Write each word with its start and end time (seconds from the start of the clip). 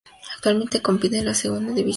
Actualmente 0.33 0.81
compite 0.81 1.19
en 1.19 1.25
la 1.25 1.35
Segunda 1.35 1.57
División 1.57 1.75
de 1.75 1.81
Paraguay. 1.83 1.89